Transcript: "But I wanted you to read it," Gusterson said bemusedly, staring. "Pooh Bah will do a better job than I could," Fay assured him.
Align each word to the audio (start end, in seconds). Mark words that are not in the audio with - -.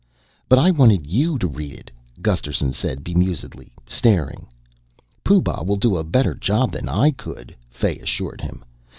"But 0.49 0.57
I 0.57 0.71
wanted 0.71 1.05
you 1.05 1.37
to 1.37 1.45
read 1.47 1.73
it," 1.73 1.91
Gusterson 2.23 2.73
said 2.73 3.03
bemusedly, 3.03 3.71
staring. 3.85 4.47
"Pooh 5.23 5.43
Bah 5.43 5.61
will 5.61 5.75
do 5.77 5.95
a 5.95 6.03
better 6.03 6.33
job 6.33 6.71
than 6.71 6.89
I 6.89 7.11
could," 7.11 7.55
Fay 7.69 7.99
assured 7.99 8.41
him. 8.41 8.65